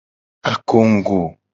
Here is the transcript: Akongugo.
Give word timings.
Akongugo. 0.51 1.21